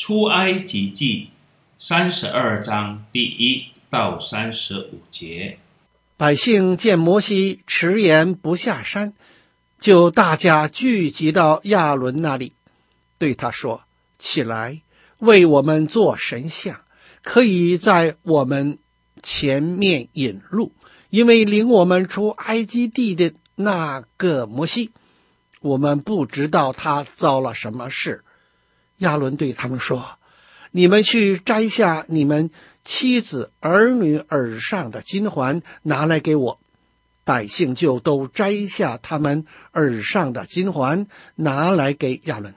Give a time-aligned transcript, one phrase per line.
[0.00, 1.28] 出埃及记
[1.78, 5.58] 三十二章第一到三十五节。
[6.16, 9.12] 百姓见摩西迟延不下山，
[9.78, 12.54] 就大家聚集到亚伦那里，
[13.18, 13.82] 对他说
[14.18, 14.80] ：“起来，
[15.18, 16.80] 为我们做神像，
[17.22, 18.78] 可以在我们
[19.22, 20.72] 前面引路，
[21.10, 24.92] 因为领我们出埃及地的那个摩西，
[25.60, 28.24] 我们不知道他遭了什么事。”
[29.00, 30.18] 亚伦对他们说
[30.72, 32.50] ：“你们去摘下你们
[32.84, 36.60] 妻子儿女耳上的金环，拿来给我。”
[37.22, 42.54] 百姓就都摘下他们耳上的金环，拿来给亚伦。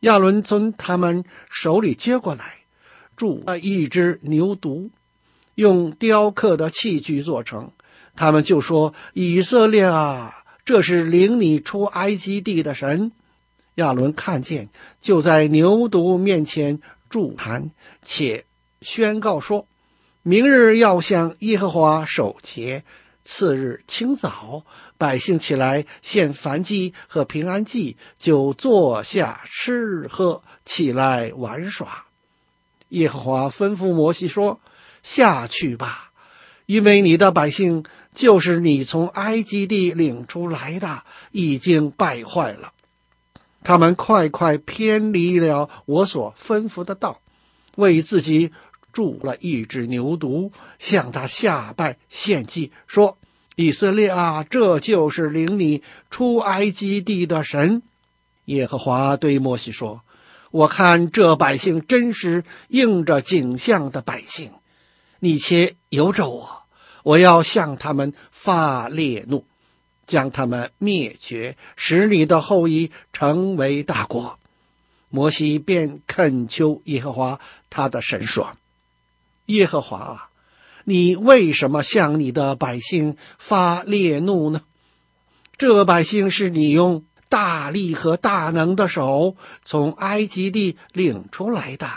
[0.00, 2.58] 亚伦从他们手里接过来，
[3.16, 4.90] 铸了一只牛犊，
[5.54, 7.70] 用雕刻的器具做成。
[8.14, 13.12] 他们就说：“以色列啊，这是领你出埃及地的神。”
[13.78, 14.68] 亚伦看见，
[15.00, 17.70] 就在牛犊面前筑坛，
[18.04, 18.44] 且
[18.82, 19.68] 宣告说
[20.22, 22.82] ：“明日要向耶和华守节。
[23.22, 24.64] 次日清早，
[24.96, 32.06] 百姓起来献燔祭和平安祭，就坐下吃喝，起来玩耍。”
[32.90, 34.60] 耶和华吩咐摩西说
[35.04, 36.10] ：“下去吧，
[36.66, 42.72] 因为你的百姓就是你从埃及地领出来的，已经败坏了。”
[43.68, 47.20] 他们快快偏离了我所吩咐的道，
[47.76, 48.50] 为自己
[48.94, 53.18] 铸了一只牛犊，向他下拜献祭，说
[53.56, 57.82] ：“以色列啊，这就是领你出埃及地的神。”
[58.46, 60.00] 耶和华对摩西说
[60.50, 64.50] ：“我看这百姓真是应着景象的百姓，
[65.18, 66.62] 你且由着我，
[67.02, 69.44] 我要向他们发烈怒。”
[70.08, 74.40] 将他们灭绝，使你的后裔成为大国。
[75.10, 78.56] 摩西便恳求耶和华他的神说
[79.46, 80.30] ：“耶和华啊，
[80.84, 84.62] 你为什么向你的百姓发烈怒呢？
[85.56, 91.88] 这百姓是你用大力和大能的手从埃及地领出来的，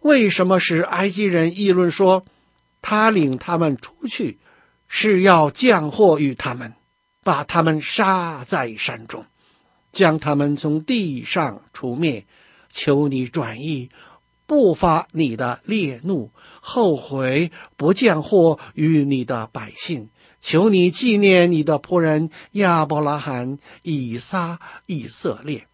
[0.00, 2.24] 为什么使埃及人议论说，
[2.80, 4.38] 他领他们出去
[4.88, 6.74] 是要降祸于他们？”
[7.26, 9.26] 把他们杀在山中，
[9.90, 12.24] 将他们从地上除灭。
[12.70, 13.90] 求你转意，
[14.46, 20.08] 不发你的烈怒，后悔不降祸于你的百姓。
[20.40, 25.66] 求你纪念你的仆人亚伯拉罕、以撒、以色列。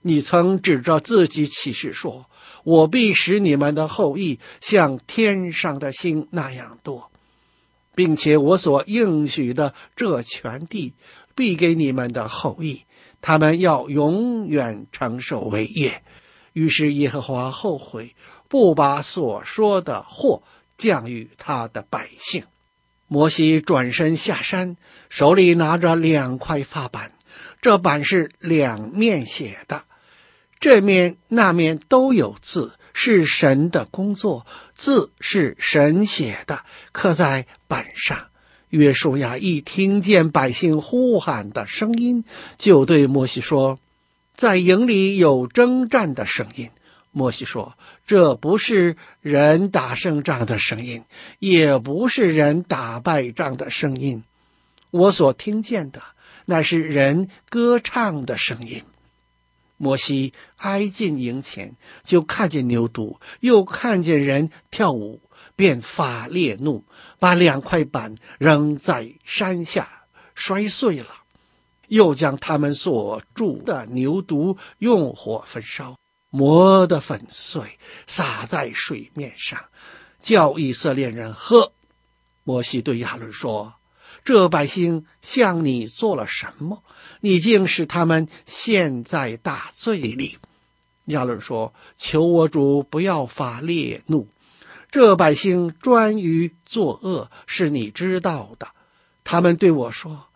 [0.00, 2.26] 你曾指着自己起誓说
[2.64, 7.08] ：“我必使你们的后裔像天上的星那样多。”
[7.94, 10.94] 并且我所应许的这全地，
[11.34, 12.84] 必给你们的后裔，
[13.20, 16.02] 他们要永远承受为业。
[16.54, 18.14] 于是耶和华后悔，
[18.48, 20.42] 不把所说的祸
[20.76, 22.44] 降与他的百姓。
[23.08, 24.76] 摩西转身下山，
[25.10, 27.12] 手里拿着两块法板，
[27.60, 29.84] 这板是两面写的，
[30.58, 32.72] 这面那面都有字。
[32.94, 36.60] 是神的工作，字是神写的，
[36.92, 38.26] 刻在晚上。
[38.68, 42.22] 约书亚一听见百姓呼喊的声音，
[42.58, 43.78] 就对摩西说
[44.36, 46.68] ：“在营里有征战的声音。”
[47.12, 47.72] 摩西说
[48.06, 51.02] ：“这不是人打胜仗的声音，
[51.38, 54.22] 也不是人打败仗的声音。
[54.90, 56.02] 我所听见的，
[56.44, 58.82] 乃是人歌唱的声音。”
[59.78, 65.20] 摩西挨近营前，就看见牛犊，又看见人跳舞，
[65.56, 66.84] 便发烈怒，
[67.18, 70.04] 把两块板扔在山下，
[70.34, 71.08] 摔碎了，
[71.88, 75.98] 又将他们所铸的牛犊用火焚烧，
[76.30, 79.58] 磨得粉碎，洒在水面上，
[80.20, 81.72] 叫以色列人喝。
[82.44, 83.74] 摩西对亚伦说
[84.24, 86.82] ：“这百姓向你做了什么？”
[87.24, 90.38] 你竟使他们陷在大罪里。
[91.04, 94.26] 亚伦说：“求我主不要发烈怒，
[94.92, 98.68] 这百姓专于作恶，是你知道的。
[99.24, 100.26] 他们对我说：‘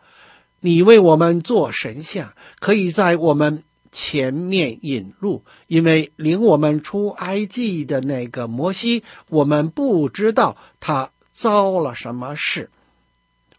[0.60, 12.70] 你为我们做神像，可以在我们前面引路，因为领我们出埃及的那个摩西，我们不知道他遭了什么事。’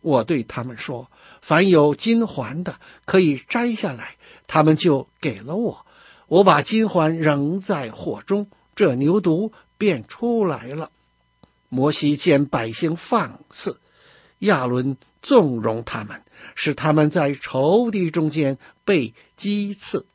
[0.01, 1.11] 我对他们说。”
[1.44, 4.15] 凡有金环的，可以摘下来。
[4.47, 5.85] 他们就给了我，
[6.27, 10.91] 我把金环扔在火中，这牛犊便出来了。
[11.69, 13.79] 摩西见百姓放肆，
[14.39, 16.21] 亚伦纵容他们，
[16.56, 20.06] 使他们在仇敌中间被讥刺，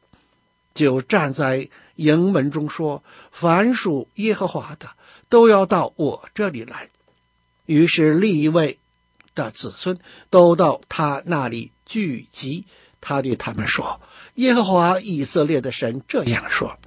[0.74, 4.88] 就站在营门中说：“凡属耶和华的，
[5.28, 6.88] 都要到我这里来。”
[7.66, 8.78] 于是利未
[9.34, 9.98] 的子孙
[10.30, 12.64] 都到他那里聚集。
[13.00, 14.00] 他对他们说
[14.36, 16.78] ：“耶和华以色列的神这样说：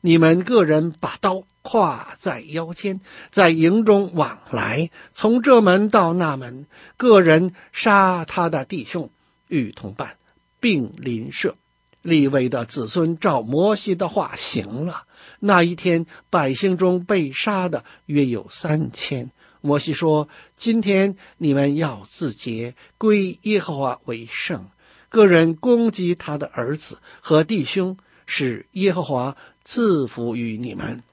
[0.00, 3.00] 你们个人把刀挎在腰间，
[3.30, 6.66] 在营中往来，从这门到那门，
[6.96, 9.10] 个人杀他的弟兄
[9.48, 10.16] 与同伴，
[10.58, 11.56] 并邻舍。”
[12.02, 15.02] 立位的子孙照摩西的话行了。
[15.40, 19.30] 那一天，百姓中被杀的约有三千。
[19.60, 20.26] 摩西说
[20.56, 24.70] ：“今天你们要自洁，归耶和华为圣。
[25.10, 29.36] 个人攻击他的儿子和弟兄，使耶和华
[29.70, 31.04] 赐福于你们。”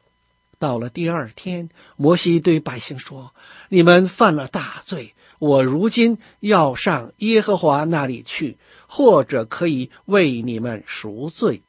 [0.57, 3.35] 到了第二天，摩西对百姓说
[3.69, 8.57] ：“你们犯了大罪，我如今要上耶和华那里去。”
[8.89, 11.61] 或者可以为你们赎罪。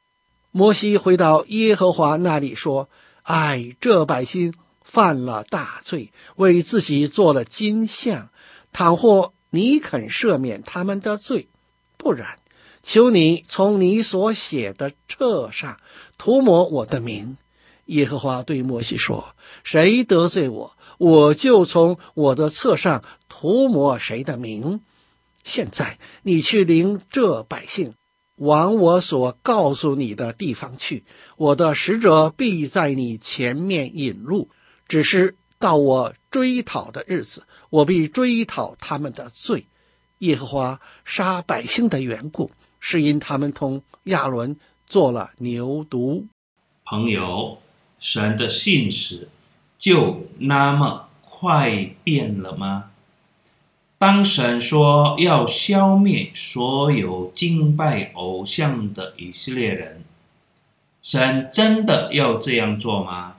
[0.53, 2.89] 摩西回到耶和华那里说
[3.25, 8.31] ：“唉，这百姓犯了大罪，为自己做了金像。
[8.73, 11.49] 倘或你肯赦免他们的罪，
[11.97, 12.39] 不然，
[12.83, 15.79] 求你从你所写的册上
[16.17, 17.37] 涂抹我的名。”
[17.87, 19.35] 耶和华对摩西说
[19.65, 24.81] ：“谁得罪我，我就从我的册上涂抹谁的名。”
[25.43, 27.95] 现在你去领这百姓，
[28.37, 31.05] 往我所告诉你的地方去。
[31.37, 34.51] 我的使者必在你前面引路。
[34.87, 39.67] 只是到我追讨的日子，我必追讨他们的罪。
[40.19, 46.25] 耶和华杀百姓的缘故，是因他们同亚伦做了牛犊。
[46.85, 47.59] 朋友，
[47.99, 49.29] 神的信使
[49.79, 52.91] 就那么快变了吗？
[53.99, 60.05] 当神说要消灭所有敬拜偶像的以色列人，
[61.03, 63.37] 神真的要这样做吗？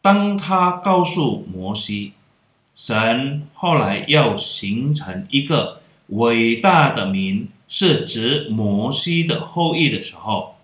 [0.00, 2.12] 当他告诉摩西，
[2.76, 10.56] 神后来要形成一个伟大的民，是指摩西的后裔的时候，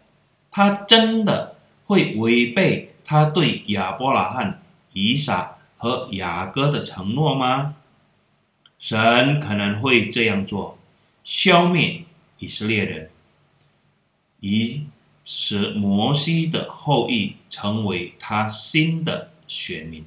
[0.51, 1.55] 他真的
[1.85, 4.61] 会违背他对亚伯拉罕、
[4.93, 7.77] 以撒和雅各的承诺吗？
[8.81, 10.77] 神可能会这样做，
[11.23, 12.03] 消灭
[12.41, 13.09] 以色列人，
[14.41, 14.87] 以
[15.25, 20.05] 使摩西的后裔成为他新的选民。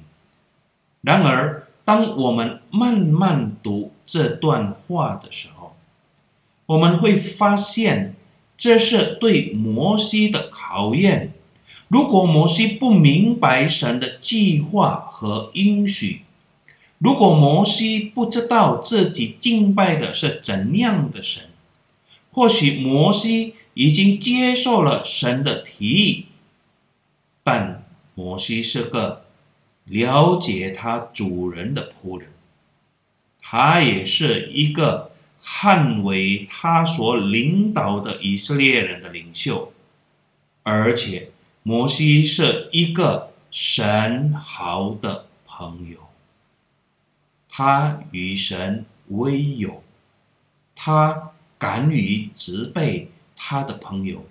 [1.00, 5.59] 然而，当我们慢慢读这段话的时候，
[6.70, 8.14] 我们会发现
[8.56, 11.32] 这是对摩西的考验。
[11.88, 16.20] 如果摩西不明白神的计划和应许，
[16.98, 21.48] 如果摩西不知道自己敬拜的是怎样的神，
[22.30, 26.26] 或许摩西已经接受了神的提议，
[27.42, 27.84] 但
[28.14, 29.24] 摩西是个
[29.86, 32.28] 了解他主人的仆人，
[33.40, 35.09] 他也是一个
[35.40, 39.72] 捍卫他所领导的以色列人的领袖，
[40.62, 41.30] 而且
[41.62, 45.98] 摩西是一个神豪的朋友。
[47.48, 49.82] 他与神为友，
[50.74, 54.24] 他敢于责备他的朋友，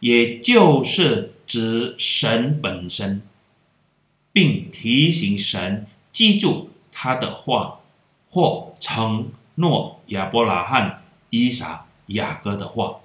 [0.00, 3.22] 也就是指神本身，
[4.32, 7.80] 并提醒神记住他的话，
[8.30, 13.00] 或承诺亚伯拉罕、以撒、雅各的话。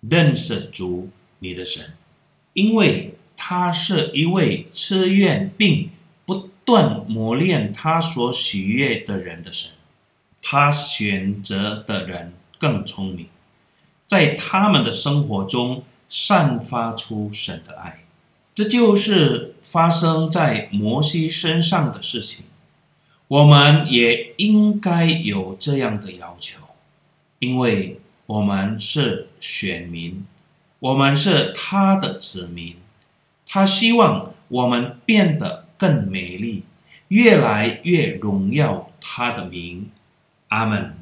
[0.00, 1.94] 认识主你的神，
[2.54, 5.90] 因为他是一位自愿并
[6.24, 6.50] 不。
[6.66, 9.72] 断磨练他所喜悦的人的神，
[10.40, 13.26] 他选择的人更聪明，
[14.06, 18.04] 在他们的生活中散发出神的爱。
[18.54, 22.46] 这就是发生在摩西身上的事情。
[23.28, 26.60] 我们也应该有这样的要求，
[27.38, 30.24] 因为我们是选民，
[30.78, 32.76] 我们是他的子民，
[33.46, 35.64] 他希望我们变得。
[35.76, 36.62] 更美丽，
[37.08, 39.90] 越来越荣耀他的名，
[40.48, 40.94] 阿门。